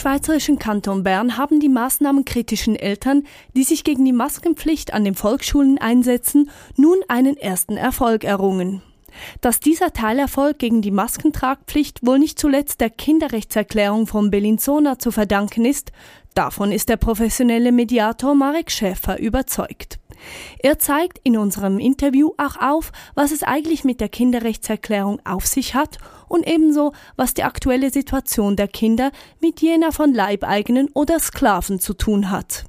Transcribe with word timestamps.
schweizerischen 0.00 0.58
Kanton 0.58 1.02
Bern 1.02 1.36
haben 1.36 1.60
die 1.60 1.68
maßnahmenkritischen 1.68 2.74
Eltern, 2.74 3.24
die 3.54 3.64
sich 3.64 3.84
gegen 3.84 4.06
die 4.06 4.14
Maskenpflicht 4.14 4.94
an 4.94 5.04
den 5.04 5.14
Volksschulen 5.14 5.76
einsetzen, 5.76 6.50
nun 6.76 6.96
einen 7.08 7.36
ersten 7.36 7.76
Erfolg 7.76 8.24
errungen. 8.24 8.80
Dass 9.42 9.60
dieser 9.60 9.92
Teilerfolg 9.92 10.58
gegen 10.58 10.80
die 10.80 10.90
Maskentragpflicht 10.90 12.06
wohl 12.06 12.18
nicht 12.18 12.38
zuletzt 12.38 12.80
der 12.80 12.88
Kinderrechtserklärung 12.88 14.06
von 14.06 14.30
Bellinzona 14.30 14.98
zu 14.98 15.10
verdanken 15.10 15.66
ist, 15.66 15.92
davon 16.34 16.72
ist 16.72 16.88
der 16.88 16.96
professionelle 16.96 17.70
Mediator 17.70 18.34
Marek 18.34 18.70
Schäfer 18.70 19.18
überzeugt. 19.18 19.98
Er 20.60 20.78
zeigt 20.78 21.18
in 21.24 21.36
unserem 21.36 21.78
Interview 21.78 22.30
auch 22.38 22.56
auf, 22.56 22.92
was 23.14 23.32
es 23.32 23.42
eigentlich 23.42 23.84
mit 23.84 24.00
der 24.00 24.08
Kinderrechtserklärung 24.08 25.20
auf 25.24 25.46
sich 25.46 25.74
hat 25.74 25.98
und 26.30 26.46
ebenso, 26.46 26.92
was 27.16 27.34
die 27.34 27.42
aktuelle 27.42 27.90
Situation 27.90 28.56
der 28.56 28.68
Kinder 28.68 29.10
mit 29.40 29.60
jener 29.60 29.92
von 29.92 30.14
Leibeigenen 30.14 30.88
oder 30.94 31.18
Sklaven 31.18 31.80
zu 31.80 31.92
tun 31.92 32.30
hat. 32.30 32.64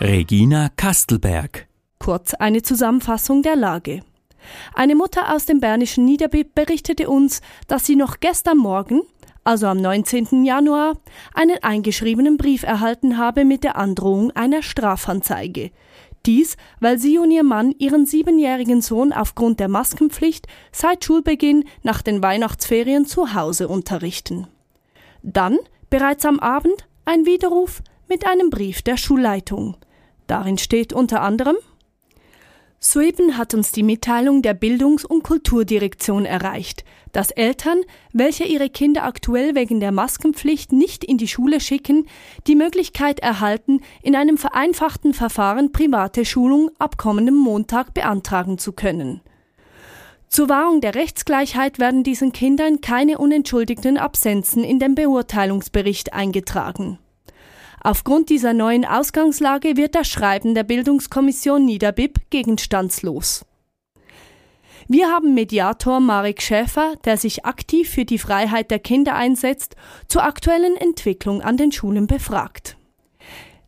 Regina 0.00 0.70
Kastelberg. 0.76 1.66
Kurz 1.98 2.32
eine 2.32 2.62
Zusammenfassung 2.62 3.42
der 3.42 3.56
Lage. 3.56 4.00
Eine 4.74 4.94
Mutter 4.94 5.34
aus 5.34 5.44
dem 5.44 5.60
bernischen 5.60 6.06
Niederbipp 6.06 6.54
berichtete 6.54 7.10
uns, 7.10 7.42
dass 7.66 7.84
sie 7.84 7.96
noch 7.96 8.20
gestern 8.20 8.56
Morgen, 8.56 9.02
also 9.44 9.66
am 9.66 9.78
19. 9.78 10.44
Januar, 10.44 10.96
einen 11.34 11.62
eingeschriebenen 11.62 12.36
Brief 12.36 12.62
erhalten 12.62 13.18
habe 13.18 13.44
mit 13.44 13.64
der 13.64 13.76
Androhung 13.76 14.30
einer 14.30 14.62
Strafanzeige. 14.62 15.70
Dies, 16.26 16.56
weil 16.80 16.98
sie 16.98 17.18
und 17.18 17.30
ihr 17.30 17.42
Mann 17.42 17.74
ihren 17.78 18.04
siebenjährigen 18.04 18.82
Sohn 18.82 19.12
aufgrund 19.12 19.58
der 19.58 19.68
Maskenpflicht 19.68 20.46
seit 20.70 21.04
Schulbeginn 21.04 21.64
nach 21.82 22.02
den 22.02 22.22
Weihnachtsferien 22.22 23.06
zu 23.06 23.34
Hause 23.34 23.68
unterrichten. 23.68 24.46
Dann, 25.22 25.58
bereits 25.88 26.24
am 26.24 26.38
Abend, 26.38 26.86
ein 27.04 27.24
Widerruf 27.24 27.82
mit 28.08 28.26
einem 28.26 28.50
Brief 28.50 28.82
der 28.82 28.96
Schulleitung. 28.96 29.76
Darin 30.26 30.58
steht 30.58 30.92
unter 30.92 31.22
anderem 31.22 31.56
Soeben 32.82 33.36
hat 33.36 33.52
uns 33.52 33.72
die 33.72 33.82
Mitteilung 33.82 34.40
der 34.40 34.54
Bildungs- 34.54 35.04
und 35.04 35.22
Kulturdirektion 35.22 36.24
erreicht, 36.24 36.82
dass 37.12 37.30
Eltern, 37.30 37.82
welche 38.14 38.44
ihre 38.44 38.70
Kinder 38.70 39.04
aktuell 39.04 39.54
wegen 39.54 39.80
der 39.80 39.92
Maskenpflicht 39.92 40.72
nicht 40.72 41.04
in 41.04 41.18
die 41.18 41.28
Schule 41.28 41.60
schicken, 41.60 42.06
die 42.46 42.56
Möglichkeit 42.56 43.20
erhalten, 43.20 43.82
in 44.02 44.16
einem 44.16 44.38
vereinfachten 44.38 45.12
Verfahren 45.12 45.72
private 45.72 46.24
Schulung 46.24 46.70
ab 46.78 46.96
kommendem 46.96 47.36
Montag 47.36 47.92
beantragen 47.92 48.56
zu 48.56 48.72
können. 48.72 49.20
Zur 50.28 50.48
Wahrung 50.48 50.80
der 50.80 50.94
Rechtsgleichheit 50.94 51.78
werden 51.78 52.02
diesen 52.02 52.32
Kindern 52.32 52.80
keine 52.80 53.18
unentschuldigten 53.18 53.98
Absenzen 53.98 54.64
in 54.64 54.78
den 54.78 54.94
Beurteilungsbericht 54.94 56.14
eingetragen. 56.14 56.98
Aufgrund 57.82 58.28
dieser 58.28 58.52
neuen 58.52 58.84
Ausgangslage 58.84 59.76
wird 59.76 59.94
das 59.94 60.06
Schreiben 60.06 60.54
der 60.54 60.64
Bildungskommission 60.64 61.64
Niederbib 61.64 62.18
gegenstandslos. 62.28 63.46
Wir 64.86 65.08
haben 65.08 65.34
Mediator 65.34 66.00
Marek 66.00 66.42
Schäfer, 66.42 66.94
der 67.04 67.16
sich 67.16 67.46
aktiv 67.46 67.88
für 67.88 68.04
die 68.04 68.18
Freiheit 68.18 68.70
der 68.70 68.80
Kinder 68.80 69.14
einsetzt, 69.14 69.76
zur 70.08 70.24
aktuellen 70.24 70.76
Entwicklung 70.76 71.40
an 71.40 71.56
den 71.56 71.72
Schulen 71.72 72.06
befragt. 72.06 72.76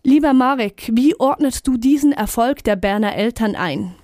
Lieber 0.03 0.35
Marek, 0.35 0.91
wie 0.93 1.15
ordnest 1.19 1.67
du 1.67 1.79
diesen 1.79 2.13
Erfolg 2.13 2.65
der 2.65 2.77
Berner 2.77 3.15
Eltern 3.15 3.55
ein? 3.55 3.95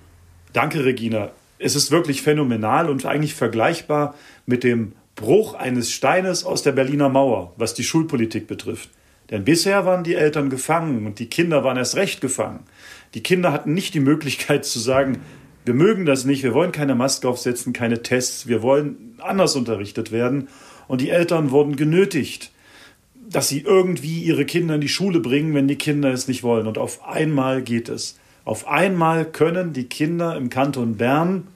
Danke, 0.55 0.85
Regina. 0.85 1.33
Es 1.59 1.75
ist 1.75 1.91
wirklich 1.91 2.23
phänomenal 2.23 2.89
und 2.89 3.05
eigentlich 3.05 3.35
vergleichbar 3.35 4.15
mit 4.47 4.63
dem 4.65 4.93
Bruch 5.17 5.55
eines 5.55 5.91
Steines 5.91 6.45
aus 6.45 6.63
der 6.63 6.73
Berliner 6.73 7.09
Mauer, 7.09 7.53
was 7.57 7.75
die 7.75 7.83
Schulpolitik 7.83 8.47
betrifft. 8.47 8.91
Denn 9.31 9.45
bisher 9.45 9.85
waren 9.85 10.05
die 10.05 10.15
Eltern 10.15 10.49
gefangen 10.49 11.07
und 11.07 11.19
die 11.19 11.27
Kinder 11.27 11.63
waren 11.65 11.77
erst 11.77 11.97
recht 11.97 12.21
gefangen. 12.21 12.61
Die 13.15 13.23
Kinder 13.23 13.53
hatten 13.53 13.75
nicht 13.75 13.95
die 13.95 14.01
Möglichkeit 14.01 14.65
zu 14.65 14.79
sagen, 14.79 15.19
wir 15.65 15.75
mögen 15.75 16.07
das 16.07 16.25
nicht, 16.25 16.43
wir 16.43 16.55
wollen 16.55 16.73
keine 16.73 16.95
Maske 16.95 17.29
aufsetzen, 17.29 17.75
keine 17.75 18.03
Tests, 18.03 18.47
wir 18.47 18.63
wollen 18.63 19.17
anders 19.19 19.55
unterrichtet 19.55 20.13
werden. 20.13 20.49
Und 20.87 21.03
die 21.03 21.11
Eltern 21.11 21.51
wurden 21.51 21.77
genötigt, 21.77 22.53
dass 23.29 23.49
sie 23.49 23.61
irgendwie 23.61 24.23
ihre 24.23 24.47
Kinder 24.47 24.77
in 24.77 24.81
die 24.81 24.89
Schule 24.89 25.21
bringen, 25.21 25.53
wenn 25.53 25.69
die 25.69 25.77
Kinder 25.77 26.11
es 26.11 26.27
nicht 26.27 26.43
wollen. 26.43 26.67
Und 26.67 26.79
auf 26.79 27.07
einmal 27.07 27.61
geht 27.61 27.91
es. 27.91 28.19
Auf 28.47 28.67
einmal 28.67 29.27
können 29.27 29.75
die 29.75 29.85
Kinder 29.85 30.37
im 30.37 30.49
Kanton 30.49 30.97
Bern 30.97 31.49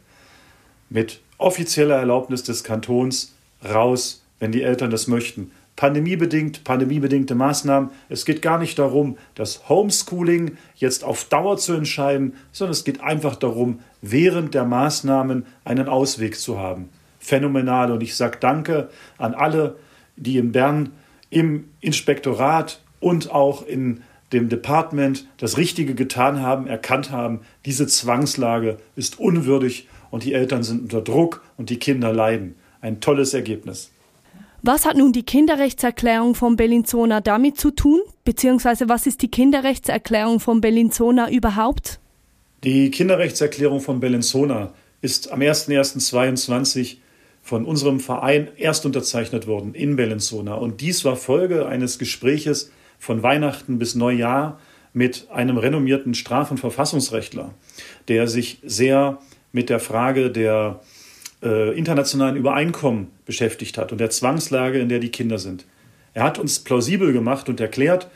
mit 0.91 1.21
offizieller 1.38 1.97
Erlaubnis 1.97 2.43
des 2.43 2.65
Kantons 2.65 3.34
raus, 3.65 4.22
wenn 4.41 4.53
die 4.53 4.62
Eltern 4.62 4.91
das 4.91 5.06
möchten 5.06 5.53
pandemiebedingt, 5.82 6.62
pandemiebedingte 6.62 7.34
Maßnahmen. 7.34 7.91
Es 8.09 8.25
geht 8.25 8.41
gar 8.41 8.56
nicht 8.56 8.78
darum, 8.78 9.19
das 9.34 9.69
Homeschooling 9.69 10.56
jetzt 10.76 11.03
auf 11.03 11.25
Dauer 11.25 11.56
zu 11.56 11.72
entscheiden, 11.72 12.34
sondern 12.53 12.70
es 12.70 12.84
geht 12.84 13.00
einfach 13.00 13.34
darum, 13.34 13.81
während 14.00 14.54
der 14.54 14.65
Maßnahmen 14.65 15.44
einen 15.65 15.88
Ausweg 15.88 16.38
zu 16.38 16.60
haben. 16.60 16.88
Phänomenal. 17.19 17.91
Und 17.91 18.00
ich 18.00 18.15
sage 18.15 18.38
Danke 18.38 18.91
an 19.19 19.34
alle, 19.34 19.75
die 20.15 20.38
in 20.38 20.53
Bern 20.53 20.91
im 21.31 21.65
Inspektorat 21.81 22.81
und 23.00 23.32
auch 23.32 23.66
in 23.66 24.03
dem 24.32 24.49
Department 24.49 25.26
das 25.38 25.59
Richtige 25.59 25.97
getan 25.97 26.43
haben, 26.43 26.69
erkannt 26.69 27.10
haben, 27.10 27.41
diese 27.66 27.88
Zwangslage 27.88 28.76
ist 28.94 29.19
unwürdig 29.19 29.88
und 30.12 30.22
die 30.22 30.34
Eltern 30.34 30.62
sind 30.62 30.82
unter 30.82 31.00
Druck 31.00 31.43
und 31.56 31.70
die 31.70 31.81
Kinder 31.81 32.12
leiden. 32.12 32.54
Ein 32.81 33.00
tolles 33.00 33.34
Ergebnis. 33.34 33.91
Was 34.65 34.87
hat 34.87 34.97
nun 34.97 35.12
die 35.12 35.25
Kinderrechtserklärung 35.25 36.37
von 36.37 36.55
Bellinzona 36.55 37.21
damit 37.21 37.59
zu 37.59 37.73
tun? 37.73 38.00
Beziehungsweise 38.25 38.89
was 38.89 39.09
ist 39.09 39.21
die 39.23 39.31
Kinderrechtserklärung 39.31 40.39
von 40.39 40.61
Bellinzona 40.61 41.28
überhaupt? 41.33 41.99
Die 42.62 42.93
Kinderrechtserklärung 42.93 43.81
von 43.81 43.99
Bellinzona 43.99 44.73
ist 45.00 45.33
am 45.33 45.41
01.01.22 45.41 46.99
von 47.43 47.65
unserem 47.65 47.99
Verein 47.99 48.50
erst 48.56 48.87
unterzeichnet 48.87 49.49
worden 49.49 49.75
in 49.75 49.97
Bellinzona. 49.97 50.55
Und 50.55 50.81
dies 50.81 51.05
war 51.05 51.17
Folge 51.17 51.67
eines 51.67 51.99
Gespräches 51.99 52.71
von 53.00 53.25
Weihnachten 53.25 53.81
bis 53.81 53.97
Neujahr 53.97 54.61
mit 54.93 55.27
einem 55.33 55.59
renommierten 55.59 56.15
Straf- 56.15 56.53
und 56.53 56.59
Verfassungsrechtler, 56.59 57.53
der 58.06 58.29
sich 58.29 58.61
sehr 58.62 59.19
mit 59.50 59.71
der 59.71 59.81
Frage 59.81 60.31
der 60.31 60.83
äh, 61.43 61.77
internationalen 61.77 62.37
Übereinkommen 62.37 63.09
beschäftigt 63.25 63.79
hat 63.79 63.93
und 63.93 63.99
der 63.99 64.11
Zwangslage, 64.11 64.79
in 64.79 64.89
der 64.89 64.99
die 64.99 65.11
Kinder 65.11 65.39
sind. 65.39 65.67
Er 66.15 66.25
hat 66.25 66.39
uns 66.39 66.59
plausibel 66.61 67.13
gemacht 67.13 67.49
und 67.49 67.61
erklärt, 67.61 68.09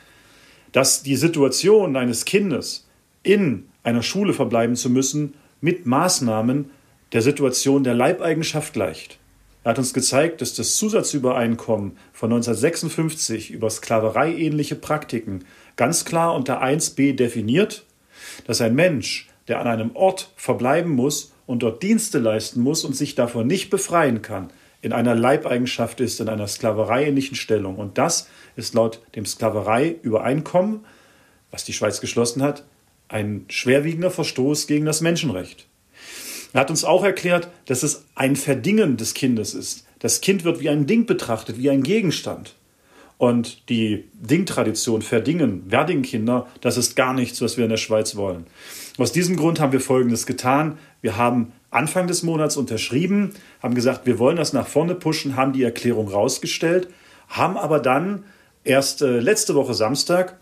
dass 0.71 1.03
die 1.03 1.15
Situation 1.15 1.95
eines 1.95 2.25
Kindes 2.25 2.87
in 3.23 3.67
einer 3.83 4.03
Schule 4.03 4.33
verbleiben 4.33 4.75
zu 4.75 4.89
müssen 4.89 5.33
mit 5.61 5.85
Maßnahmen 5.85 6.69
der 7.13 7.21
Situation 7.21 7.83
der 7.83 7.95
Leibeigenschaft 7.95 8.73
gleicht. 8.73 9.17
Er 9.63 9.71
hat 9.71 9.79
uns 9.79 9.93
gezeigt, 9.93 10.41
dass 10.41 10.53
das 10.53 10.75
Zusatzübereinkommen 10.75 11.97
von 12.13 12.31
1956 12.31 13.51
über 13.51 13.69
sklavereiähnliche 13.69 14.75
Praktiken 14.75 15.45
ganz 15.75 16.05
klar 16.05 16.35
unter 16.35 16.63
1b 16.63 17.15
definiert, 17.15 17.85
dass 18.45 18.61
ein 18.61 18.75
Mensch, 18.75 19.26
der 19.47 19.59
an 19.59 19.67
einem 19.67 19.95
Ort 19.95 20.31
verbleiben 20.35 20.91
muss, 20.91 21.31
und 21.47 21.63
dort 21.63 21.81
Dienste 21.81 22.19
leisten 22.19 22.61
muss 22.61 22.83
und 22.83 22.95
sich 22.95 23.15
davon 23.15 23.47
nicht 23.47 23.69
befreien 23.69 24.21
kann, 24.21 24.49
in 24.81 24.93
einer 24.93 25.15
Leibeigenschaft 25.15 25.99
ist, 26.01 26.19
in 26.19 26.29
einer 26.29 26.47
sklavereiähnlichen 26.47 27.35
Stellung. 27.35 27.77
Und 27.77 27.97
das 27.97 28.27
ist 28.55 28.75
laut 28.75 29.01
dem 29.15 29.25
Sklavereiübereinkommen, 29.25 30.81
was 31.49 31.63
die 31.63 31.73
Schweiz 31.73 32.01
geschlossen 32.01 32.43
hat, 32.43 32.63
ein 33.07 33.45
schwerwiegender 33.47 34.11
Verstoß 34.11 34.67
gegen 34.67 34.85
das 34.85 35.01
Menschenrecht. 35.01 35.65
Er 36.53 36.61
hat 36.61 36.69
uns 36.69 36.83
auch 36.83 37.03
erklärt, 37.03 37.47
dass 37.65 37.83
es 37.83 38.05
ein 38.15 38.35
Verdingen 38.35 38.97
des 38.97 39.13
Kindes 39.13 39.53
ist. 39.53 39.85
Das 39.99 40.21
Kind 40.21 40.43
wird 40.43 40.59
wie 40.59 40.69
ein 40.69 40.85
Ding 40.85 41.05
betrachtet, 41.05 41.57
wie 41.57 41.69
ein 41.69 41.83
Gegenstand. 41.83 42.55
Und 43.17 43.69
die 43.69 44.05
Dingtradition, 44.13 45.01
Verdingen, 45.01 45.63
Werdingkinder, 45.71 46.47
das 46.61 46.77
ist 46.77 46.95
gar 46.95 47.13
nichts, 47.13 47.41
was 47.41 47.57
wir 47.57 47.63
in 47.63 47.71
der 47.71 47.77
Schweiz 47.77 48.15
wollen. 48.15 48.45
Aus 48.97 49.11
diesem 49.11 49.35
Grund 49.35 49.59
haben 49.59 49.71
wir 49.71 49.79
Folgendes 49.79 50.25
getan. 50.25 50.79
Wir 51.01 51.17
haben 51.17 51.53
Anfang 51.69 52.07
des 52.07 52.23
Monats 52.23 52.57
unterschrieben, 52.57 53.33
haben 53.61 53.75
gesagt, 53.75 54.07
wir 54.07 54.17
wollen 54.17 54.37
das 54.37 54.53
nach 54.53 54.67
vorne 54.67 54.95
pushen, 54.95 55.35
haben 55.35 55.53
die 55.53 55.63
Erklärung 55.63 56.07
rausgestellt, 56.07 56.87
haben 57.27 57.57
aber 57.57 57.79
dann 57.79 58.23
erst 58.63 59.03
äh, 59.03 59.19
letzte 59.19 59.53
Woche 59.53 59.75
Samstag 59.75 60.37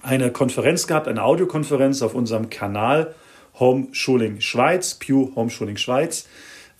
eine 0.00 0.32
Konferenz 0.32 0.86
gehabt, 0.86 1.08
eine 1.08 1.22
Audiokonferenz 1.22 2.00
auf 2.00 2.14
unserem 2.14 2.48
Kanal 2.48 3.14
Homeschooling 3.58 4.40
Schweiz, 4.40 4.94
Pew 4.94 5.34
Homeschooling 5.34 5.76
Schweiz, 5.76 6.26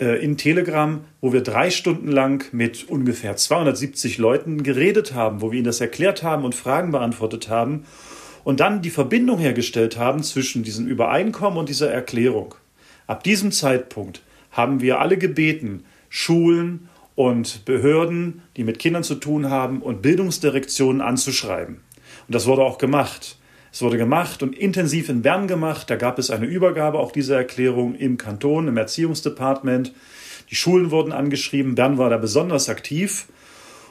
äh, 0.00 0.24
in 0.24 0.38
Telegram, 0.38 1.04
wo 1.20 1.34
wir 1.34 1.42
drei 1.42 1.70
Stunden 1.70 2.08
lang 2.08 2.46
mit 2.52 2.88
ungefähr 2.88 3.36
270 3.36 4.16
Leuten 4.16 4.62
geredet 4.62 5.12
haben, 5.12 5.42
wo 5.42 5.50
wir 5.52 5.58
ihnen 5.58 5.66
das 5.66 5.82
erklärt 5.82 6.22
haben 6.22 6.44
und 6.44 6.54
Fragen 6.54 6.92
beantwortet 6.92 7.50
haben 7.50 7.84
und 8.44 8.60
dann 8.60 8.82
die 8.82 8.90
Verbindung 8.90 9.38
hergestellt 9.38 9.98
haben 9.98 10.22
zwischen 10.22 10.62
diesem 10.62 10.86
Übereinkommen 10.86 11.58
und 11.58 11.68
dieser 11.68 11.90
Erklärung. 11.90 12.54
Ab 13.06 13.24
diesem 13.24 13.50
Zeitpunkt 13.52 14.22
haben 14.50 14.80
wir 14.80 15.00
alle 15.00 15.18
gebeten, 15.18 15.84
Schulen 16.08 16.88
und 17.16 17.64
Behörden, 17.64 18.42
die 18.56 18.64
mit 18.64 18.78
Kindern 18.78 19.02
zu 19.02 19.16
tun 19.16 19.50
haben, 19.50 19.82
und 19.82 20.02
Bildungsdirektionen 20.02 21.00
anzuschreiben. 21.00 21.80
Und 22.26 22.34
das 22.34 22.46
wurde 22.46 22.62
auch 22.62 22.78
gemacht. 22.78 23.36
Es 23.72 23.82
wurde 23.82 23.98
gemacht 23.98 24.42
und 24.42 24.56
intensiv 24.56 25.08
in 25.08 25.22
Bern 25.22 25.48
gemacht. 25.48 25.90
Da 25.90 25.96
gab 25.96 26.18
es 26.18 26.30
eine 26.30 26.46
Übergabe 26.46 27.00
auch 27.00 27.10
dieser 27.10 27.36
Erklärung 27.36 27.96
im 27.96 28.18
Kanton, 28.18 28.68
im 28.68 28.76
Erziehungsdepartement. 28.76 29.92
Die 30.50 30.54
Schulen 30.54 30.92
wurden 30.92 31.12
angeschrieben. 31.12 31.74
Bern 31.74 31.98
war 31.98 32.10
da 32.10 32.16
besonders 32.16 32.68
aktiv. 32.68 33.26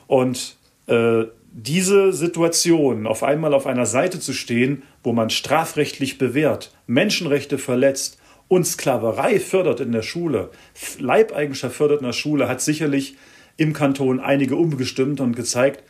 Und 0.07 0.55
äh, 0.87 1.25
diese 1.53 2.13
Situation, 2.13 3.05
auf 3.05 3.21
einmal 3.21 3.53
auf 3.53 3.67
einer 3.67 3.85
Seite 3.85 4.19
zu 4.19 4.33
stehen, 4.33 4.81
wo 5.03 5.13
man 5.13 5.29
strafrechtlich 5.29 6.17
bewährt, 6.17 6.73
Menschenrechte 6.87 7.59
verletzt 7.59 8.17
und 8.47 8.65
Sklaverei 8.65 9.39
fördert 9.39 9.79
in 9.79 9.91
der 9.91 10.01
Schule, 10.01 10.49
Leibeigenschaft 10.97 11.75
fördert 11.75 12.01
in 12.01 12.07
der 12.07 12.13
Schule, 12.13 12.49
hat 12.49 12.61
sicherlich 12.61 13.15
im 13.55 13.73
Kanton 13.73 14.19
einige 14.19 14.55
umgestimmt 14.55 15.21
und 15.21 15.35
gezeigt, 15.35 15.83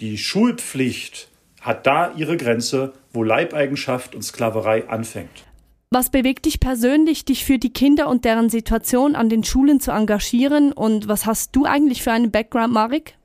die 0.00 0.16
Schulpflicht 0.16 1.28
hat 1.60 1.86
da 1.86 2.14
ihre 2.16 2.38
Grenze, 2.38 2.94
wo 3.12 3.22
Leibeigenschaft 3.22 4.14
und 4.14 4.22
Sklaverei 4.22 4.88
anfängt. 4.88 5.44
Was 5.90 6.08
bewegt 6.08 6.46
dich 6.46 6.60
persönlich, 6.60 7.26
dich 7.26 7.44
für 7.44 7.58
die 7.58 7.72
Kinder 7.72 8.08
und 8.08 8.24
deren 8.24 8.48
Situation 8.48 9.16
an 9.16 9.28
den 9.28 9.44
Schulen 9.44 9.80
zu 9.80 9.90
engagieren? 9.90 10.72
Und 10.72 11.08
was 11.08 11.26
hast 11.26 11.54
du 11.54 11.66
eigentlich 11.66 12.02
für 12.02 12.12
einen 12.12 12.30
Background, 12.30 12.72
Marek? 12.72 13.16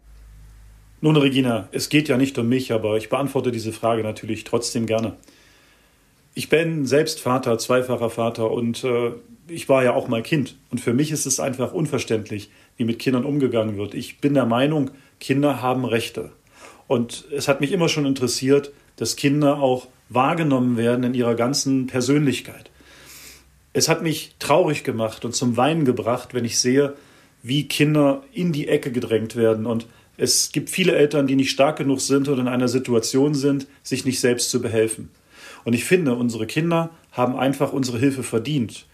Nun, 1.05 1.17
Regina, 1.17 1.69
es 1.71 1.89
geht 1.89 2.07
ja 2.07 2.17
nicht 2.17 2.35
um 2.39 2.49
mich, 2.49 2.71
aber 2.71 2.97
ich 2.97 3.09
beantworte 3.09 3.51
diese 3.51 3.71
Frage 3.71 4.01
natürlich 4.01 4.43
trotzdem 4.43 4.87
gerne. 4.87 5.15
Ich 6.33 6.49
bin 6.49 6.87
selbst 6.87 7.19
Vater, 7.19 7.59
zweifacher 7.59 8.09
Vater 8.09 8.49
und 8.49 8.83
äh, 8.83 9.11
ich 9.47 9.69
war 9.69 9.83
ja 9.83 9.93
auch 9.93 10.07
mal 10.07 10.23
Kind. 10.23 10.55
Und 10.71 10.81
für 10.81 10.95
mich 10.95 11.11
ist 11.11 11.27
es 11.27 11.39
einfach 11.39 11.73
unverständlich, 11.73 12.49
wie 12.77 12.85
mit 12.85 12.97
Kindern 12.97 13.23
umgegangen 13.23 13.77
wird. 13.77 13.93
Ich 13.93 14.17
bin 14.17 14.33
der 14.33 14.47
Meinung, 14.47 14.89
Kinder 15.19 15.61
haben 15.61 15.85
Rechte. 15.85 16.31
Und 16.87 17.25
es 17.31 17.47
hat 17.47 17.61
mich 17.61 17.71
immer 17.71 17.87
schon 17.87 18.07
interessiert, 18.07 18.71
dass 18.95 19.15
Kinder 19.15 19.59
auch 19.59 19.85
wahrgenommen 20.09 20.75
werden 20.75 21.03
in 21.03 21.13
ihrer 21.13 21.35
ganzen 21.35 21.85
Persönlichkeit. 21.85 22.71
Es 23.73 23.89
hat 23.89 24.01
mich 24.01 24.33
traurig 24.39 24.83
gemacht 24.83 25.23
und 25.23 25.35
zum 25.35 25.55
Weinen 25.55 25.85
gebracht, 25.85 26.33
wenn 26.33 26.45
ich 26.45 26.57
sehe, 26.57 26.95
wie 27.43 27.67
Kinder 27.67 28.23
in 28.33 28.51
die 28.53 28.67
Ecke 28.67 28.91
gedrängt 28.91 29.35
werden. 29.35 29.67
Und 29.67 29.85
es 30.17 30.51
gibt 30.51 30.69
viele 30.69 30.95
Eltern, 30.95 31.27
die 31.27 31.35
nicht 31.35 31.51
stark 31.51 31.77
genug 31.77 32.01
sind 32.01 32.27
oder 32.27 32.41
in 32.41 32.47
einer 32.47 32.67
Situation 32.67 33.33
sind, 33.33 33.67
sich 33.83 34.05
nicht 34.05 34.19
selbst 34.19 34.49
zu 34.49 34.61
behelfen. 34.61 35.09
Und 35.63 35.73
ich 35.73 35.85
finde, 35.85 36.15
unsere 36.15 36.45
Kinder 36.45 36.91
haben 37.11 37.35
einfach 37.35 37.73
unsere 37.73 37.99
Hilfe 37.99 38.23
verdient. 38.23 38.85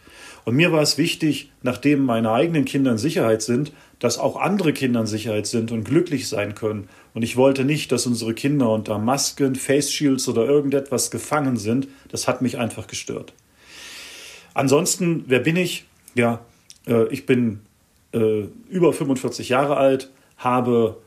Und 0.44 0.56
mir 0.56 0.72
war 0.72 0.82
es 0.82 0.98
wichtig, 0.98 1.52
nachdem 1.62 2.04
meine 2.04 2.32
eigenen 2.32 2.66
Kinder 2.66 2.92
in 2.92 2.98
Sicherheit 2.98 3.44
sind, 3.44 3.72
dass 4.00 4.18
auch 4.18 4.38
andere 4.38 4.74
Kinder 4.74 5.02
in 5.02 5.06
Sicherheit 5.06 5.46
sind 5.46 5.72
und 5.72 5.84
glücklich 5.84 6.28
sein 6.28 6.56
können. 6.56 6.90
Und 7.14 7.22
ich 7.22 7.38
wollte 7.38 7.64
nicht, 7.64 7.92
dass 7.92 8.08
unsere 8.08 8.34
Kinder 8.34 8.72
unter 8.72 8.98
Masken, 8.98 9.56
Face 9.56 9.92
Shields 9.92 10.28
oder 10.28 10.46
irgendetwas 10.46 11.12
gefangen 11.12 11.58
sind. 11.58 11.88
Das 12.10 12.28
hat 12.28 12.42
mich 12.42 12.58
einfach 12.58 12.88
gestört. 12.88 13.34
Ansonsten, 14.56 15.26
wer 15.28 15.40
bin 15.40 15.56
ich? 15.56 15.86
Ja, 16.16 16.40
äh, 16.88 17.08
ich 17.10 17.28
bin 17.28 17.60
äh, 18.14 18.46
über 18.70 18.94
45 18.94 19.50
Jahre 19.50 19.78
alt, 19.78 20.10
habe 20.38 20.98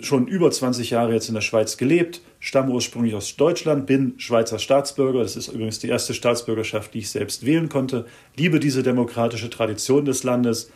schon 0.00 0.26
über 0.26 0.50
20 0.50 0.90
Jahre 0.90 1.14
jetzt 1.14 1.28
in 1.28 1.34
der 1.34 1.40
Schweiz 1.40 1.76
gelebt, 1.76 2.20
stamme 2.40 2.72
ursprünglich 2.72 3.14
aus 3.14 3.36
Deutschland, 3.36 3.86
bin 3.86 4.14
Schweizer 4.18 4.58
Staatsbürger. 4.58 5.20
Das 5.22 5.36
ist 5.36 5.48
übrigens 5.48 5.78
die 5.78 5.88
erste 5.88 6.14
Staatsbürgerschaft, 6.14 6.94
die 6.94 6.98
ich 6.98 7.10
selbst 7.10 7.46
wählen 7.46 7.68
konnte. 7.68 8.06
Liebe 8.36 8.60
diese 8.60 8.82
demokratische 8.82 9.50
Tradition 9.50 10.04
des 10.04 10.22
Landes 10.22 10.70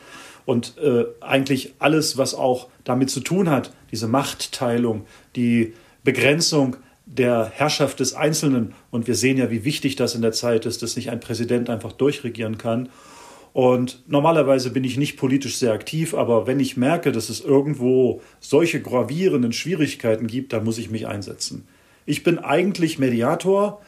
und 0.46 0.78
äh, 0.78 1.04
eigentlich 1.20 1.74
alles, 1.78 2.16
was 2.16 2.34
auch 2.34 2.68
damit 2.84 3.10
zu 3.10 3.20
tun 3.20 3.50
hat, 3.50 3.72
diese 3.92 4.08
Machtteilung, 4.08 5.06
die 5.36 5.74
Begrenzung 6.02 6.76
der 7.06 7.50
Herrschaft 7.54 8.00
des 8.00 8.14
Einzelnen. 8.14 8.74
Und 8.90 9.06
wir 9.06 9.14
sehen 9.14 9.36
ja, 9.36 9.50
wie 9.50 9.64
wichtig 9.64 9.96
das 9.96 10.14
in 10.14 10.22
der 10.22 10.32
Zeit 10.32 10.64
ist, 10.64 10.82
dass 10.82 10.96
nicht 10.96 11.10
ein 11.10 11.20
Präsident 11.20 11.68
einfach 11.68 11.92
durchregieren 11.92 12.56
kann. 12.56 12.88
Und 13.52 14.02
normalerweise 14.06 14.70
bin 14.70 14.84
ich 14.84 14.96
nicht 14.96 15.16
politisch 15.16 15.56
sehr 15.56 15.72
aktiv, 15.72 16.14
aber 16.14 16.46
wenn 16.46 16.60
ich 16.60 16.76
merke, 16.76 17.10
dass 17.10 17.28
es 17.28 17.40
irgendwo 17.40 18.22
solche 18.38 18.80
gravierenden 18.80 19.52
Schwierigkeiten 19.52 20.26
gibt, 20.28 20.52
dann 20.52 20.64
muss 20.64 20.78
ich 20.78 20.90
mich 20.90 21.08
einsetzen. 21.08 21.66
Ich 22.06 22.22
bin 22.22 22.38
eigentlich 22.38 22.98
Mediator 22.98 23.80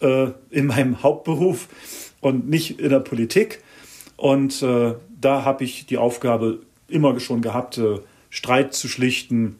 äh, 0.00 0.28
in 0.50 0.66
meinem 0.66 1.02
Hauptberuf 1.02 1.68
und 2.20 2.48
nicht 2.48 2.80
in 2.80 2.90
der 2.90 3.00
Politik. 3.00 3.62
Und 4.16 4.62
äh, 4.62 4.94
da 5.20 5.44
habe 5.44 5.64
ich 5.64 5.86
die 5.86 5.98
Aufgabe 5.98 6.60
immer 6.88 7.18
schon 7.20 7.42
gehabt, 7.42 7.78
äh, 7.78 7.98
Streit 8.30 8.74
zu 8.74 8.88
schlichten 8.88 9.56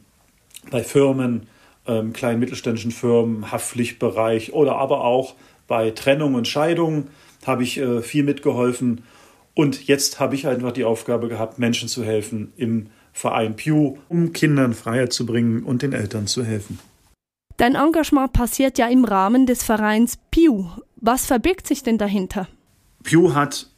bei 0.69 0.83
Firmen, 0.83 1.47
ähm, 1.87 2.13
kleinen 2.13 2.39
mittelständischen 2.39 2.91
Firmen, 2.91 3.51
Haftpflichtbereich 3.51 4.53
oder 4.53 4.75
aber 4.75 5.03
auch 5.03 5.35
bei 5.67 5.91
Trennung 5.91 6.35
und 6.35 6.47
Scheidung 6.47 7.07
habe 7.45 7.63
ich 7.63 7.77
äh, 7.77 8.01
viel 8.01 8.23
mitgeholfen. 8.23 9.03
Und 9.53 9.87
jetzt 9.87 10.19
habe 10.19 10.35
ich 10.35 10.47
einfach 10.47 10.71
die 10.71 10.85
Aufgabe 10.85 11.27
gehabt, 11.27 11.59
Menschen 11.59 11.89
zu 11.89 12.03
helfen 12.03 12.53
im 12.55 12.87
Verein 13.13 13.55
Pew, 13.55 13.97
um 14.07 14.31
Kindern 14.31 14.73
Freiheit 14.73 15.11
zu 15.11 15.25
bringen 15.25 15.63
und 15.63 15.81
den 15.81 15.93
Eltern 15.93 16.27
zu 16.27 16.43
helfen. 16.43 16.79
Dein 17.57 17.75
Engagement 17.75 18.33
passiert 18.33 18.77
ja 18.77 18.87
im 18.87 19.05
Rahmen 19.05 19.45
des 19.45 19.63
Vereins 19.63 20.17
Pew. 20.31 20.65
Was 20.95 21.25
verbirgt 21.25 21.67
sich 21.67 21.83
denn 21.83 21.97
dahinter? 21.97 22.47
Pew 23.03 23.33
hat 23.33 23.69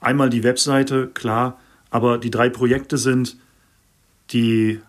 einmal 0.00 0.30
die 0.30 0.44
Webseite, 0.44 1.08
klar, 1.08 1.58
aber 1.90 2.18
die 2.18 2.30
drei 2.30 2.48
Projekte 2.48 2.96
sind 2.96 3.36
die 4.30 4.80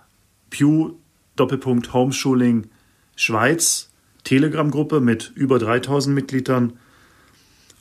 Pew 0.50 0.92
Doppelpunkt 1.36 1.94
Homeschooling 1.94 2.70
Schweiz 3.16 3.90
Telegram-Gruppe 4.24 5.00
mit 5.00 5.32
über 5.36 5.60
3000 5.60 6.14
Mitgliedern 6.14 6.74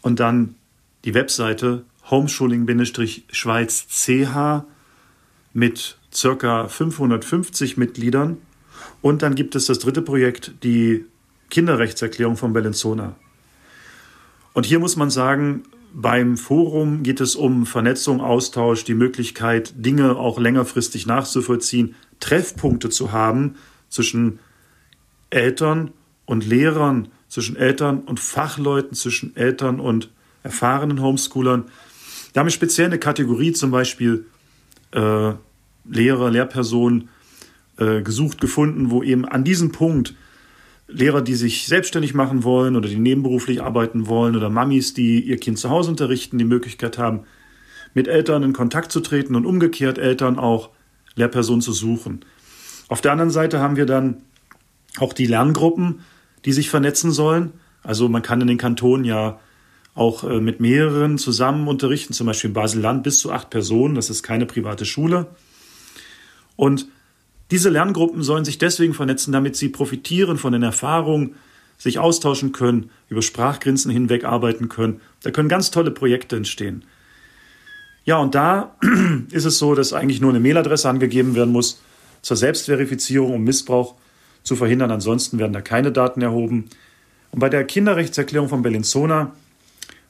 und 0.02 0.20
dann 0.20 0.54
die 1.04 1.14
Webseite 1.14 1.84
Homeschooling-Schweiz 2.10 3.87
CH 3.88 4.64
mit 5.52 5.99
circa 6.12 6.69
550 6.69 7.76
Mitgliedern. 7.76 8.38
Und 9.02 9.22
dann 9.22 9.34
gibt 9.34 9.55
es 9.55 9.66
das 9.66 9.78
dritte 9.78 10.02
Projekt, 10.02 10.55
die 10.62 11.05
Kinderrechtserklärung 11.50 12.37
von 12.37 12.52
Bellinzona. 12.52 13.16
Und 14.52 14.66
hier 14.66 14.78
muss 14.78 14.97
man 14.97 15.11
sagen, 15.11 15.64
beim 15.94 16.37
Forum 16.37 17.02
geht 17.02 17.21
es 17.21 17.35
um 17.35 17.64
Vernetzung, 17.64 18.21
Austausch, 18.21 18.85
die 18.85 18.94
Möglichkeit, 18.94 19.73
Dinge 19.76 20.16
auch 20.16 20.38
längerfristig 20.38 21.06
nachzuvollziehen, 21.06 21.94
Treffpunkte 22.21 22.90
zu 22.90 23.12
haben 23.12 23.56
zwischen 23.88 24.38
Eltern 25.30 25.92
und 26.26 26.47
Lehrern, 26.47 27.09
zwischen 27.28 27.56
Eltern 27.56 28.00
und 28.00 28.21
Fachleuten, 28.21 28.94
zwischen 28.94 29.35
Eltern 29.37 29.80
und 29.80 30.11
erfahrenen 30.42 31.00
Homeschoolern. 31.00 31.64
Wir 32.32 32.40
haben 32.40 32.50
speziell 32.50 32.87
eine 32.87 32.99
Kategorie, 32.99 33.52
zum 33.52 33.70
Beispiel 33.70 34.26
äh, 34.92 35.32
Lehrer, 35.88 36.30
Lehrpersonen, 36.30 37.08
äh, 37.78 38.02
gesucht, 38.02 38.40
gefunden, 38.40 38.90
wo 38.90 39.02
eben 39.02 39.25
an 39.25 39.44
diesem 39.44 39.73
Punkt 39.73 40.14
Lehrer, 40.88 41.20
die 41.20 41.35
sich 41.35 41.66
selbstständig 41.66 42.14
machen 42.14 42.44
wollen 42.44 42.75
oder 42.75 42.88
die 42.88 42.99
nebenberuflich 42.99 43.62
arbeiten 43.62 44.06
wollen 44.06 44.37
oder 44.37 44.49
Mamis, 44.49 44.94
die 44.94 45.20
ihr 45.20 45.37
Kind 45.37 45.58
zu 45.58 45.68
Hause 45.68 45.90
unterrichten, 45.90 46.38
die 46.38 46.44
Möglichkeit 46.44 46.97
haben, 46.97 47.20
mit 47.92 48.08
Eltern 48.08 48.42
in 48.42 48.52
Kontakt 48.54 48.90
zu 48.90 49.00
treten 49.00 49.35
und 49.35 49.44
umgekehrt 49.44 49.99
Eltern 49.99 50.38
auch 50.38 50.70
Lehrpersonen 51.14 51.61
zu 51.61 51.73
suchen. 51.73 52.25
Auf 52.88 53.02
der 53.02 53.12
anderen 53.12 53.30
Seite 53.30 53.61
haben 53.61 53.76
wir 53.76 53.85
dann 53.85 54.23
auch 54.99 55.12
die 55.12 55.26
Lerngruppen, 55.26 56.00
die 56.44 56.52
sich 56.52 56.70
vernetzen 56.70 57.12
sollen. 57.12 57.52
Also 57.82 58.08
man 58.08 58.23
kann 58.23 58.40
in 58.40 58.47
den 58.47 58.58
Kantonen 58.58 59.04
ja 59.04 59.38
auch 59.99 60.25
äh, 60.25 60.40
mit 60.40 60.61
mehreren 60.61 61.19
zusammen 61.19 61.69
unterrichten, 61.69 62.12
zum 62.12 62.26
Beispiel 62.26 62.49
in 62.49 62.55
Basel-Land 62.55 63.02
bis 63.02 63.19
zu 63.19 63.33
acht 63.33 63.50
Personen. 63.50 63.95
Das 63.95 64.11
ist 64.11 64.23
keine 64.23 64.47
private 64.47 64.85
Schule. 64.85 65.26
Und 66.57 66.87
diese 67.50 67.71
Lerngruppen 67.71 68.23
sollen 68.23 68.45
sich 68.45 68.59
deswegen 68.59 68.95
vernetzen, 68.95 69.33
damit 69.33 69.57
sie 69.57 69.69
profitieren 69.69 70.37
von 70.37 70.52
den 70.52 70.62
Erfahrungen, 70.62 71.35
sich 71.78 71.99
austauschen 71.99 72.52
können, 72.52 72.90
über 73.09 73.23
Sprachgrenzen 73.23 73.90
hinweg 73.90 74.25
arbeiten 74.25 74.69
können. 74.69 75.00
Da 75.23 75.31
können 75.31 75.49
ganz 75.49 75.71
tolle 75.71 75.93
Projekte 75.93 76.37
entstehen. 76.37 76.85
Ja, 78.05 78.19
und 78.19 78.35
da 78.35 78.76
ist 79.31 79.45
es 79.45 79.59
so, 79.59 79.75
dass 79.75 79.93
eigentlich 79.93 80.21
nur 80.21 80.31
eine 80.31 80.40
Mailadresse 80.40 80.88
angegeben 80.88 81.35
werden 81.35 81.52
muss 81.52 81.81
zur 82.23 82.37
Selbstverifizierung, 82.37 83.35
um 83.35 83.45
Missbrauch 83.45 83.95
zu 84.43 84.57
verhindern. 84.57 84.90
Ansonsten 84.90 85.38
werden 85.38 85.52
da 85.52 85.61
keine 85.61 85.93
Daten 85.93 86.21
erhoben. 86.21 86.71
Und 87.31 87.38
bei 87.38 87.49
der 87.49 87.64
Kinderrechtserklärung 87.64 88.49
von 88.49 88.62
Bellinzona, 88.62 89.33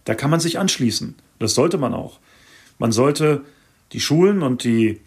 da 0.08 0.14
kann 0.14 0.30
man 0.30 0.40
sich 0.40 0.58
anschließen. 0.58 1.16
Das 1.38 1.54
sollte 1.54 1.76
man 1.76 1.92
auch. 1.92 2.18
Man 2.78 2.92
sollte 2.92 3.42
die 3.92 4.00
Schulen 4.00 4.42
und 4.42 4.64
die 4.64 5.00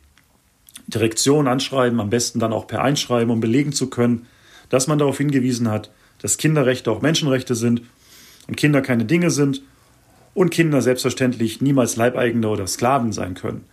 Direktion 0.85 1.47
anschreiben, 1.47 1.99
am 1.99 2.11
besten 2.11 2.39
dann 2.39 2.53
auch 2.53 2.67
per 2.67 2.83
Einschreiben, 2.83 3.31
um 3.31 3.39
belegen 3.39 3.73
zu 3.73 3.89
können, 3.89 4.27
dass 4.69 4.85
man 4.85 4.99
darauf 4.99 5.17
hingewiesen 5.17 5.71
hat, 5.71 5.89
dass 6.19 6.37
Kinderrechte 6.37 6.91
auch 6.91 7.01
Menschenrechte 7.01 7.55
sind 7.55 7.81
und 8.47 8.57
Kinder 8.57 8.81
keine 8.81 9.05
Dinge 9.05 9.31
sind 9.31 9.63
und 10.35 10.51
Kinder 10.51 10.83
selbstverständlich 10.83 11.61
niemals 11.61 11.95
Leibeigene 11.95 12.47
oder 12.47 12.67
Sklaven 12.67 13.11
sein 13.11 13.33
können. 13.33 13.65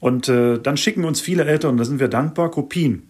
Und 0.00 0.28
äh, 0.28 0.58
dann 0.58 0.76
schicken 0.76 1.06
uns 1.06 1.22
viele 1.22 1.46
Eltern, 1.46 1.70
und 1.70 1.76
da 1.78 1.84
sind 1.86 1.98
wir 1.98 2.08
dankbar, 2.08 2.50
Kopien. 2.50 3.08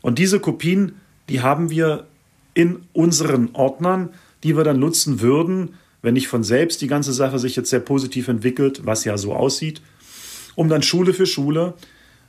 Und 0.00 0.18
diese 0.18 0.40
Kopien, 0.40 0.96
die 1.28 1.40
haben 1.40 1.70
wir 1.70 2.08
in 2.52 2.80
unseren 2.94 3.50
Ordnern, 3.52 4.08
die 4.42 4.56
wir 4.56 4.64
dann 4.64 4.80
nutzen 4.80 5.20
würden, 5.20 5.74
wenn 6.02 6.14
nicht 6.14 6.28
von 6.28 6.42
selbst 6.42 6.80
die 6.80 6.86
ganze 6.86 7.12
Sache 7.12 7.38
sich 7.38 7.56
jetzt 7.56 7.70
sehr 7.70 7.80
positiv 7.80 8.28
entwickelt, 8.28 8.82
was 8.84 9.04
ja 9.04 9.16
so 9.18 9.34
aussieht, 9.34 9.82
um 10.54 10.68
dann 10.68 10.82
Schule 10.82 11.12
für 11.12 11.26
Schule, 11.26 11.74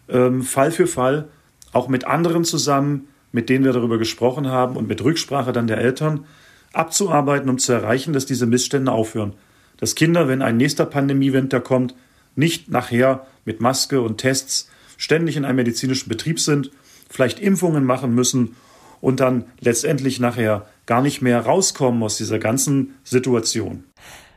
ähm, 0.08 0.42
Fall 0.44 0.72
für 0.72 0.88
Fall, 0.88 1.28
auch 1.72 1.88
mit 1.88 2.06
anderen 2.06 2.46
zusammen, 2.46 3.08
mit 3.32 3.50
denen 3.50 3.66
wir 3.66 3.74
darüber 3.74 3.98
gesprochen 3.98 4.48
haben 4.48 4.76
und 4.76 4.88
mit 4.88 5.04
Rücksprache 5.04 5.52
dann 5.52 5.68
der 5.68 5.78
Eltern, 5.78 6.26
abzuarbeiten, 6.74 7.50
um 7.50 7.58
zu 7.58 7.74
erreichen, 7.74 8.14
dass 8.14 8.26
diese 8.26 8.46
Missstände 8.46 8.92
aufhören. 8.92 9.34
Dass 9.78 9.96
Kinder, 9.96 10.28
wenn 10.28 10.42
ein 10.42 10.58
nächster 10.58 10.86
Pandemiewinter 10.86 11.62
kommt, 11.62 11.96
nicht 12.36 12.70
nachher 12.70 13.26
mit 13.46 13.62
Maske 13.62 14.02
und 14.02 14.18
Tests 14.18 14.70
ständig 14.98 15.38
in 15.38 15.46
einem 15.46 15.58
medizinischen 15.58 16.10
Betrieb 16.10 16.40
sind, 16.40 16.72
vielleicht 17.10 17.40
Impfungen 17.40 17.86
machen 17.86 18.14
müssen 18.14 18.56
und 19.02 19.20
dann 19.20 19.46
letztendlich 19.60 20.20
nachher 20.20 20.68
gar 20.86 21.02
nicht 21.02 21.22
mehr 21.22 21.42
rauskommen 21.42 22.02
aus 22.04 22.18
dieser 22.18 22.40
ganzen 22.40 22.96
Situation. 23.04 23.84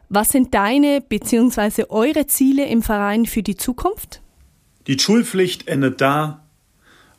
Was 0.09 0.29
sind 0.29 0.53
deine 0.53 1.01
bzw. 1.01 1.87
eure 1.89 2.27
Ziele 2.27 2.67
im 2.67 2.83
Verein 2.83 3.27
für 3.27 3.43
die 3.43 3.57
Zukunft? 3.57 4.21
Die 4.87 4.99
Schulpflicht 4.99 5.69
endet 5.69 6.01
da, 6.01 6.43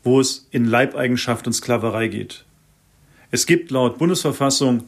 wo 0.03 0.19
es 0.19 0.47
in 0.51 0.65
Leibeigenschaft 0.65 1.47
und 1.47 1.53
Sklaverei 1.53 2.07
geht. 2.07 2.45
Es 3.31 3.47
gibt 3.47 3.71
laut 3.71 3.97
Bundesverfassung 3.97 4.83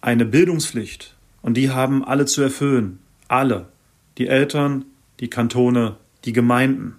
eine 0.00 0.24
Bildungspflicht 0.24 1.14
und 1.42 1.58
die 1.58 1.70
haben 1.70 2.04
alle 2.04 2.24
zu 2.24 2.40
erfüllen. 2.40 3.00
Alle. 3.28 3.68
Die 4.18 4.28
Eltern, 4.28 4.86
die 5.20 5.28
Kantone, 5.28 5.96
die 6.24 6.32
Gemeinden. 6.32 6.96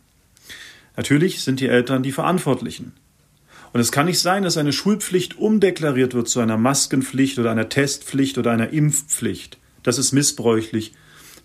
Natürlich 0.96 1.42
sind 1.42 1.60
die 1.60 1.68
Eltern 1.68 2.04
die 2.04 2.12
Verantwortlichen. 2.12 2.94
Und 3.74 3.80
es 3.80 3.92
kann 3.92 4.06
nicht 4.06 4.20
sein, 4.20 4.44
dass 4.44 4.58
eine 4.58 4.74
Schulpflicht 4.74 5.38
umdeklariert 5.38 6.14
wird 6.14 6.28
zu 6.28 6.40
einer 6.40 6.58
Maskenpflicht 6.58 7.40
oder 7.40 7.52
einer 7.52 7.70
Testpflicht 7.70 8.38
oder 8.38 8.52
einer 8.52 8.70
Impfpflicht. 8.70 9.58
Das 9.84 9.98
ist 9.98 10.12
missbräuchlich, 10.12 10.94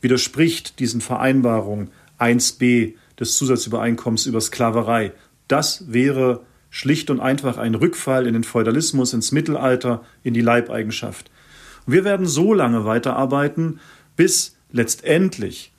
widerspricht 0.00 0.78
diesen 0.80 1.00
Vereinbarungen 1.00 1.90
1b 2.18 2.94
des 3.18 3.36
Zusatzübereinkommens 3.36 4.26
über 4.26 4.40
Sklaverei. 4.40 5.12
Das 5.48 5.84
wäre 5.92 6.42
schlicht 6.70 7.10
und 7.10 7.20
einfach 7.20 7.58
ein 7.58 7.74
Rückfall 7.74 8.26
in 8.26 8.34
den 8.34 8.44
Feudalismus, 8.44 9.14
ins 9.14 9.32
Mittelalter, 9.32 10.04
in 10.22 10.34
die 10.34 10.40
Leibeigenschaft. 10.40 11.30
Und 11.86 11.92
wir 11.92 12.04
werden 12.04 12.26
so 12.26 12.52
lange 12.52 12.84
weiterarbeiten, 12.84 13.80
bis 14.16 14.56
letztendlich 14.72 15.72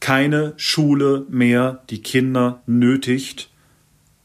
keine 0.00 0.52
Schule 0.56 1.26
mehr 1.28 1.82
die 1.90 2.02
Kinder 2.02 2.62
nötigt, 2.66 3.50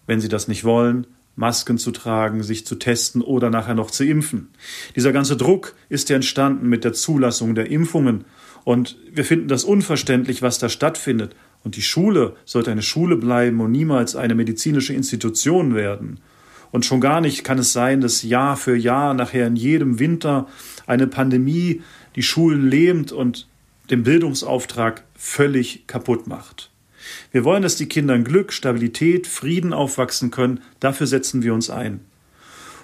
wenn 0.05 0.19
sie 0.19 0.29
das 0.29 0.47
nicht 0.47 0.65
wollen, 0.65 1.07
Masken 1.35 1.77
zu 1.77 1.91
tragen, 1.91 2.43
sich 2.43 2.65
zu 2.65 2.75
testen 2.75 3.21
oder 3.21 3.49
nachher 3.49 3.75
noch 3.75 3.91
zu 3.91 4.03
impfen. 4.05 4.49
Dieser 4.95 5.11
ganze 5.11 5.35
Druck 5.35 5.75
ist 5.89 6.09
ja 6.09 6.15
entstanden 6.15 6.69
mit 6.69 6.83
der 6.83 6.93
Zulassung 6.93 7.55
der 7.55 7.69
Impfungen 7.71 8.25
und 8.63 8.97
wir 9.11 9.25
finden 9.25 9.47
das 9.47 9.63
unverständlich, 9.63 10.41
was 10.41 10.59
da 10.59 10.69
stattfindet. 10.69 11.35
Und 11.63 11.75
die 11.75 11.81
Schule 11.81 12.35
sollte 12.45 12.71
eine 12.71 12.81
Schule 12.81 13.15
bleiben 13.15 13.61
und 13.61 13.71
niemals 13.71 14.15
eine 14.15 14.35
medizinische 14.35 14.93
Institution 14.93 15.75
werden. 15.75 16.19
Und 16.71 16.85
schon 16.85 17.01
gar 17.01 17.21
nicht 17.21 17.43
kann 17.43 17.59
es 17.59 17.71
sein, 17.71 18.01
dass 18.01 18.23
Jahr 18.23 18.57
für 18.57 18.75
Jahr 18.75 19.13
nachher 19.13 19.47
in 19.47 19.55
jedem 19.55 19.99
Winter 19.99 20.47
eine 20.87 21.07
Pandemie 21.07 21.81
die 22.15 22.23
Schulen 22.23 22.67
lähmt 22.67 23.11
und 23.11 23.47
den 23.91 24.03
Bildungsauftrag 24.03 25.03
völlig 25.15 25.87
kaputt 25.87 26.27
macht. 26.27 26.72
Wir 27.31 27.43
wollen, 27.43 27.63
dass 27.63 27.75
die 27.75 27.87
Kinder 27.87 28.15
in 28.15 28.23
Glück, 28.23 28.53
Stabilität, 28.53 29.27
Frieden 29.27 29.73
aufwachsen 29.73 30.31
können. 30.31 30.61
Dafür 30.79 31.07
setzen 31.07 31.43
wir 31.43 31.53
uns 31.53 31.69
ein. 31.69 32.01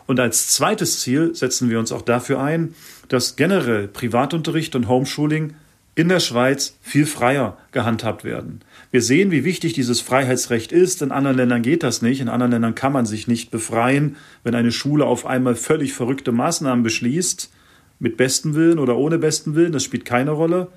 Und 0.07 0.19
als 0.19 0.47
zweites 0.47 1.01
Ziel 1.01 1.35
setzen 1.35 1.69
wir 1.69 1.79
uns 1.79 1.91
auch 1.91 2.01
dafür 2.01 2.41
ein, 2.41 2.73
dass 3.09 3.35
generell 3.35 3.87
Privatunterricht 3.87 4.75
und 4.75 4.87
Homeschooling 4.87 5.53
in 5.95 6.09
der 6.09 6.19
Schweiz 6.19 6.77
viel 6.81 7.05
freier 7.05 7.57
gehandhabt 7.71 8.23
werden. 8.23 8.61
Wir 8.89 9.01
sehen, 9.01 9.31
wie 9.31 9.43
wichtig 9.43 9.73
dieses 9.73 10.01
Freiheitsrecht 10.01 10.71
ist. 10.71 11.01
In 11.01 11.11
anderen 11.11 11.37
Ländern 11.37 11.61
geht 11.61 11.83
das 11.83 12.01
nicht. 12.01 12.21
In 12.21 12.29
anderen 12.29 12.53
Ländern 12.53 12.73
kann 12.73 12.93
man 12.93 13.05
sich 13.05 13.27
nicht 13.27 13.51
befreien, 13.51 14.15
wenn 14.43 14.55
eine 14.55 14.71
Schule 14.71 15.05
auf 15.05 15.25
einmal 15.25 15.55
völlig 15.55 15.93
verrückte 15.93 16.31
Maßnahmen 16.31 16.83
beschließt, 16.83 17.51
mit 17.99 18.15
bestem 18.17 18.55
Willen 18.55 18.79
oder 18.79 18.95
ohne 18.97 19.17
besten 19.17 19.55
Willen, 19.55 19.73
das 19.73 19.83
spielt 19.83 20.05
keine 20.05 20.31
Rolle. 20.31 20.69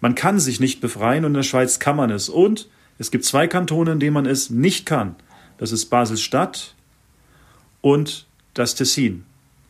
Man 0.00 0.14
kann 0.14 0.40
sich 0.40 0.60
nicht 0.60 0.80
befreien 0.80 1.24
und 1.24 1.32
in 1.32 1.34
der 1.34 1.42
Schweiz 1.42 1.78
kann 1.78 1.96
man 1.96 2.10
es. 2.10 2.28
Und 2.28 2.68
es 2.98 3.10
gibt 3.10 3.24
zwei 3.24 3.46
Kantone, 3.46 3.92
in 3.92 4.00
denen 4.00 4.14
man 4.14 4.26
es 4.26 4.50
nicht 4.50 4.86
kann. 4.86 5.16
Das 5.58 5.72
ist 5.72 5.86
Basel-Stadt 5.86 6.74
und 7.80 8.26
das 8.54 8.74
Tessin. 8.74 9.24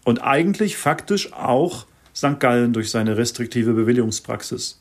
Und 0.04 0.23
eigentlich 0.23 0.76
faktisch 0.76 1.33
auch 1.33 1.87
St. 2.14 2.38
Gallen 2.38 2.73
durch 2.73 2.90
seine 2.90 3.16
restriktive 3.16 3.73
Bewilligungspraxis. 3.73 4.81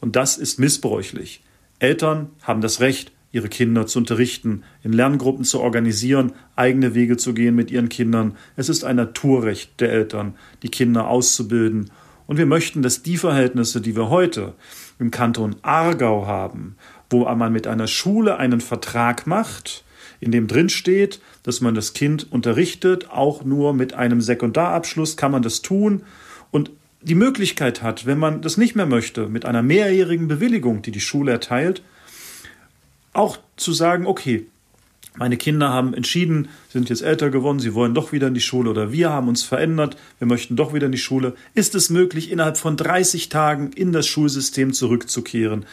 Und 0.00 0.16
das 0.16 0.36
ist 0.36 0.58
missbräuchlich. 0.58 1.42
Eltern 1.78 2.30
haben 2.42 2.60
das 2.60 2.80
Recht, 2.80 3.12
ihre 3.32 3.48
Kinder 3.48 3.86
zu 3.86 3.98
unterrichten, 3.98 4.62
in 4.82 4.92
Lerngruppen 4.92 5.44
zu 5.44 5.60
organisieren, 5.60 6.32
eigene 6.56 6.94
Wege 6.94 7.16
zu 7.16 7.34
gehen 7.34 7.54
mit 7.54 7.70
ihren 7.70 7.88
Kindern. 7.88 8.36
Es 8.56 8.68
ist 8.68 8.84
ein 8.84 8.96
Naturrecht 8.96 9.80
der 9.80 9.92
Eltern, 9.92 10.34
die 10.62 10.68
Kinder 10.68 11.08
auszubilden. 11.08 11.90
Und 12.26 12.38
wir 12.38 12.46
möchten, 12.46 12.82
dass 12.82 13.02
die 13.02 13.16
Verhältnisse, 13.16 13.80
die 13.80 13.96
wir 13.96 14.08
heute 14.08 14.54
im 14.98 15.10
Kanton 15.10 15.56
Aargau 15.62 16.26
haben, 16.26 16.76
wo 17.10 17.24
man 17.34 17.52
mit 17.52 17.66
einer 17.66 17.86
Schule 17.86 18.38
einen 18.38 18.60
Vertrag 18.60 19.26
macht, 19.26 19.84
in 20.20 20.32
dem 20.32 20.46
drin 20.46 20.68
steht, 20.68 21.20
dass 21.42 21.60
man 21.60 21.74
das 21.74 21.92
Kind 21.92 22.32
unterrichtet, 22.32 23.10
auch 23.10 23.44
nur 23.44 23.74
mit 23.74 23.94
einem 23.94 24.20
Sekundarabschluss 24.20 25.16
kann 25.16 25.32
man 25.32 25.42
das 25.42 25.62
tun. 25.62 26.02
Und 26.50 26.70
die 27.02 27.14
Möglichkeit 27.14 27.82
hat, 27.82 28.06
wenn 28.06 28.18
man 28.18 28.40
das 28.40 28.56
nicht 28.56 28.74
mehr 28.74 28.86
möchte, 28.86 29.28
mit 29.28 29.44
einer 29.44 29.62
mehrjährigen 29.62 30.28
Bewilligung, 30.28 30.82
die 30.82 30.92
die 30.92 31.00
Schule 31.00 31.32
erteilt, 31.32 31.82
auch 33.12 33.38
zu 33.56 33.72
sagen, 33.72 34.06
okay, 34.06 34.46
meine 35.16 35.36
Kinder 35.36 35.68
haben 35.68 35.94
entschieden, 35.94 36.48
sind 36.68 36.88
jetzt 36.88 37.02
älter 37.02 37.30
geworden, 37.30 37.60
sie 37.60 37.74
wollen 37.74 37.94
doch 37.94 38.10
wieder 38.10 38.26
in 38.26 38.34
die 38.34 38.40
Schule 38.40 38.70
oder 38.70 38.90
wir 38.90 39.10
haben 39.10 39.28
uns 39.28 39.44
verändert, 39.44 39.96
wir 40.18 40.26
möchten 40.26 40.56
doch 40.56 40.74
wieder 40.74 40.86
in 40.86 40.92
die 40.92 40.98
Schule. 40.98 41.34
Ist 41.54 41.76
es 41.76 41.88
möglich, 41.88 42.32
innerhalb 42.32 42.56
von 42.56 42.76
30 42.76 43.28
Tagen 43.28 43.70
in 43.72 43.92
das 43.92 44.08
Schulsystem 44.08 44.72
zurückzukehren? 44.72 45.66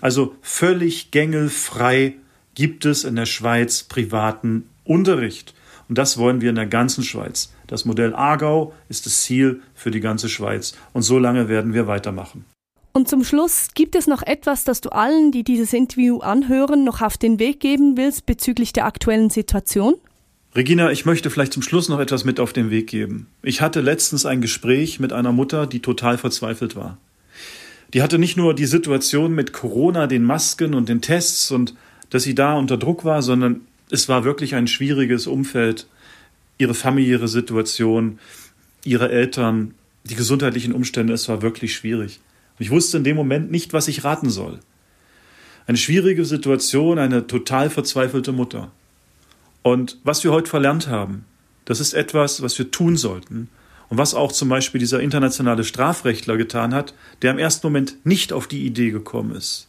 Also 0.00 0.36
völlig 0.42 1.10
gängelfrei 1.10 2.14
gibt 2.54 2.84
es 2.84 3.02
in 3.02 3.16
der 3.16 3.26
Schweiz 3.26 3.82
privaten 3.82 4.68
Unterricht. 4.84 5.54
Und 5.88 5.98
das 5.98 6.16
wollen 6.16 6.40
wir 6.40 6.50
in 6.50 6.56
der 6.56 6.66
ganzen 6.66 7.02
Schweiz. 7.02 7.52
Das 7.66 7.84
Modell 7.84 8.14
Aargau 8.14 8.72
ist 8.88 9.06
das 9.06 9.22
Ziel 9.22 9.60
für 9.74 9.90
die 9.90 10.00
ganze 10.00 10.28
Schweiz. 10.28 10.74
Und 10.92 11.02
so 11.02 11.18
lange 11.18 11.48
werden 11.48 11.74
wir 11.74 11.86
weitermachen. 11.86 12.44
Und 12.96 13.08
zum 13.08 13.24
Schluss, 13.24 13.70
gibt 13.74 13.96
es 13.96 14.06
noch 14.06 14.22
etwas, 14.22 14.62
das 14.62 14.80
du 14.80 14.90
allen, 14.90 15.32
die 15.32 15.42
dieses 15.42 15.72
Interview 15.72 16.20
anhören, 16.20 16.84
noch 16.84 17.02
auf 17.02 17.18
den 17.18 17.40
Weg 17.40 17.58
geben 17.58 17.96
willst 17.96 18.24
bezüglich 18.24 18.72
der 18.72 18.86
aktuellen 18.86 19.30
Situation? 19.30 19.94
Regina, 20.54 20.92
ich 20.92 21.04
möchte 21.04 21.28
vielleicht 21.28 21.52
zum 21.52 21.62
Schluss 21.62 21.88
noch 21.88 21.98
etwas 21.98 22.24
mit 22.24 22.38
auf 22.38 22.52
den 22.52 22.70
Weg 22.70 22.86
geben. 22.86 23.26
Ich 23.42 23.60
hatte 23.60 23.80
letztens 23.80 24.26
ein 24.26 24.40
Gespräch 24.40 25.00
mit 25.00 25.12
einer 25.12 25.32
Mutter, 25.32 25.66
die 25.66 25.80
total 25.80 26.18
verzweifelt 26.18 26.76
war. 26.76 26.96
Die 27.94 28.00
hatte 28.00 28.20
nicht 28.20 28.36
nur 28.36 28.54
die 28.54 28.64
Situation 28.64 29.34
mit 29.34 29.52
Corona, 29.52 30.06
den 30.06 30.22
Masken 30.22 30.72
und 30.72 30.88
den 30.88 31.00
Tests 31.00 31.50
und 31.50 31.74
dass 32.10 32.22
sie 32.22 32.36
da 32.36 32.54
unter 32.54 32.76
Druck 32.76 33.04
war, 33.04 33.22
sondern 33.22 33.62
es 33.90 34.08
war 34.08 34.22
wirklich 34.22 34.54
ein 34.54 34.68
schwieriges 34.68 35.26
Umfeld, 35.26 35.88
ihre 36.58 36.74
familiäre 36.74 37.26
Situation, 37.26 38.20
ihre 38.84 39.10
Eltern, 39.10 39.74
die 40.04 40.14
gesundheitlichen 40.14 40.72
Umstände, 40.72 41.12
es 41.12 41.28
war 41.28 41.42
wirklich 41.42 41.74
schwierig. 41.74 42.20
Ich 42.58 42.70
wusste 42.70 42.98
in 42.98 43.04
dem 43.04 43.16
Moment 43.16 43.50
nicht, 43.50 43.72
was 43.72 43.88
ich 43.88 44.04
raten 44.04 44.30
soll. 44.30 44.60
Eine 45.66 45.78
schwierige 45.78 46.24
Situation, 46.24 46.98
eine 46.98 47.26
total 47.26 47.70
verzweifelte 47.70 48.32
Mutter. 48.32 48.70
Und 49.62 49.98
was 50.04 50.22
wir 50.22 50.32
heute 50.32 50.50
verlernt 50.50 50.88
haben, 50.88 51.24
das 51.64 51.80
ist 51.80 51.94
etwas, 51.94 52.42
was 52.42 52.58
wir 52.58 52.70
tun 52.70 52.96
sollten 52.96 53.48
und 53.88 53.98
was 53.98 54.14
auch 54.14 54.30
zum 54.30 54.48
Beispiel 54.48 54.78
dieser 54.78 55.00
internationale 55.00 55.64
Strafrechtler 55.64 56.36
getan 56.36 56.74
hat, 56.74 56.94
der 57.22 57.30
im 57.30 57.38
ersten 57.38 57.66
Moment 57.66 57.96
nicht 58.04 58.32
auf 58.32 58.46
die 58.46 58.66
Idee 58.66 58.90
gekommen 58.90 59.34
ist. 59.34 59.68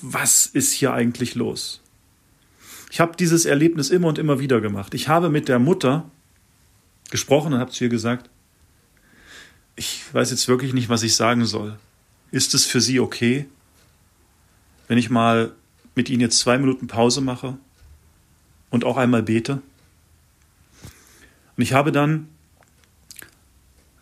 Was 0.00 0.46
ist 0.46 0.72
hier 0.72 0.92
eigentlich 0.92 1.34
los? 1.34 1.82
Ich 2.90 3.00
habe 3.00 3.16
dieses 3.16 3.44
Erlebnis 3.44 3.90
immer 3.90 4.08
und 4.08 4.18
immer 4.18 4.38
wieder 4.38 4.60
gemacht. 4.60 4.94
Ich 4.94 5.08
habe 5.08 5.28
mit 5.28 5.48
der 5.48 5.58
Mutter 5.58 6.10
gesprochen 7.10 7.52
und 7.52 7.60
habe 7.60 7.70
zu 7.70 7.84
ihr 7.84 7.90
gesagt, 7.90 8.30
ich 9.76 10.12
weiß 10.12 10.30
jetzt 10.30 10.48
wirklich 10.48 10.72
nicht, 10.72 10.88
was 10.88 11.02
ich 11.02 11.16
sagen 11.16 11.44
soll. 11.46 11.78
Ist 12.30 12.54
es 12.54 12.64
für 12.64 12.80
Sie 12.80 13.00
okay, 13.00 13.46
wenn 14.88 14.98
ich 14.98 15.10
mal 15.10 15.52
mit 15.94 16.10
Ihnen 16.10 16.20
jetzt 16.20 16.38
zwei 16.38 16.58
Minuten 16.58 16.86
Pause 16.86 17.20
mache 17.20 17.56
und 18.70 18.84
auch 18.84 18.96
einmal 18.96 19.22
bete? 19.22 19.62
Und 21.56 21.62
ich 21.62 21.72
habe 21.72 21.92
dann 21.92 22.28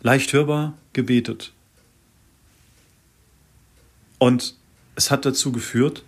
leicht 0.01 0.33
hörbar 0.33 0.77
gebetet. 0.93 1.53
Und 4.19 4.55
es 4.95 5.11
hat 5.11 5.25
dazu 5.25 5.51
geführt, 5.51 6.03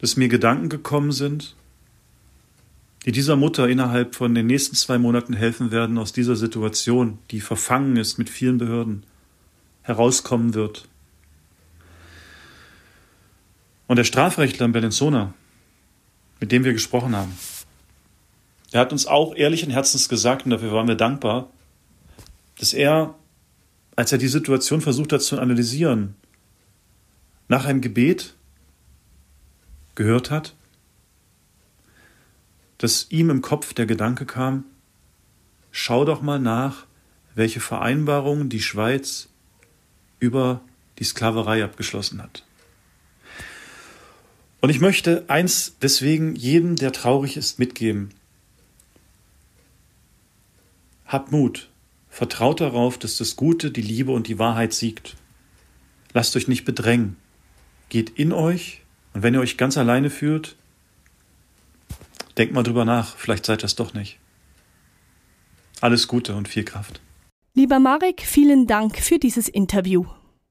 dass 0.00 0.16
mir 0.16 0.28
Gedanken 0.28 0.68
gekommen 0.68 1.12
sind, 1.12 1.54
die 3.04 3.12
dieser 3.12 3.36
Mutter 3.36 3.68
innerhalb 3.68 4.14
von 4.14 4.34
den 4.34 4.46
nächsten 4.46 4.76
zwei 4.76 4.98
Monaten 4.98 5.34
helfen 5.34 5.70
werden, 5.70 5.98
aus 5.98 6.12
dieser 6.12 6.36
Situation, 6.36 7.18
die 7.30 7.40
verfangen 7.40 7.96
ist 7.96 8.18
mit 8.18 8.30
vielen 8.30 8.58
Behörden, 8.58 9.04
herauskommen 9.82 10.54
wird. 10.54 10.88
Und 13.86 13.96
der 13.96 14.04
Strafrechtler 14.04 14.64
in 14.64 14.72
Bellinzona, 14.72 15.34
mit 16.40 16.50
dem 16.50 16.64
wir 16.64 16.72
gesprochen 16.72 17.14
haben, 17.14 17.36
der 18.72 18.80
hat 18.80 18.92
uns 18.92 19.06
auch 19.06 19.36
ehrlichen 19.36 19.70
Herzens 19.70 20.08
gesagt, 20.08 20.46
und 20.46 20.50
dafür 20.50 20.72
waren 20.72 20.88
wir 20.88 20.94
dankbar, 20.94 21.50
dass 22.58 22.72
er, 22.72 23.14
als 23.94 24.10
er 24.12 24.18
die 24.18 24.28
Situation 24.28 24.80
versucht 24.80 25.12
hat 25.12 25.22
zu 25.22 25.38
analysieren, 25.38 26.14
nach 27.48 27.66
einem 27.66 27.82
Gebet 27.82 28.34
gehört 29.94 30.30
hat, 30.30 30.54
dass 32.84 33.06
ihm 33.08 33.30
im 33.30 33.40
Kopf 33.40 33.72
der 33.72 33.86
Gedanke 33.86 34.26
kam, 34.26 34.66
schau 35.70 36.04
doch 36.04 36.20
mal 36.20 36.38
nach, 36.38 36.84
welche 37.34 37.58
Vereinbarungen 37.58 38.50
die 38.50 38.60
Schweiz 38.60 39.30
über 40.18 40.60
die 40.98 41.04
Sklaverei 41.04 41.64
abgeschlossen 41.64 42.22
hat. 42.22 42.44
Und 44.60 44.68
ich 44.68 44.80
möchte 44.80 45.24
eins 45.28 45.76
deswegen 45.80 46.36
jedem, 46.36 46.76
der 46.76 46.92
traurig 46.92 47.38
ist, 47.38 47.58
mitgeben. 47.58 48.10
Habt 51.06 51.32
Mut, 51.32 51.70
vertraut 52.10 52.60
darauf, 52.60 52.98
dass 52.98 53.16
das 53.16 53.34
Gute, 53.34 53.70
die 53.70 53.80
Liebe 53.80 54.12
und 54.12 54.28
die 54.28 54.38
Wahrheit 54.38 54.74
siegt. 54.74 55.16
Lasst 56.12 56.36
euch 56.36 56.48
nicht 56.48 56.66
bedrängen. 56.66 57.16
Geht 57.88 58.10
in 58.10 58.34
euch 58.34 58.82
und 59.14 59.22
wenn 59.22 59.32
ihr 59.32 59.40
euch 59.40 59.56
ganz 59.56 59.78
alleine 59.78 60.10
fühlt, 60.10 60.56
denkt 62.36 62.54
mal 62.54 62.62
drüber 62.62 62.84
nach, 62.84 63.16
vielleicht 63.16 63.46
seid 63.46 63.62
das 63.62 63.74
doch 63.74 63.94
nicht. 63.94 64.18
Alles 65.80 66.08
Gute 66.08 66.34
und 66.34 66.48
viel 66.48 66.64
Kraft. 66.64 67.00
Lieber 67.54 67.78
Marek, 67.78 68.22
vielen 68.22 68.66
Dank 68.66 68.98
für 68.98 69.18
dieses 69.18 69.48
Interview. 69.48 70.06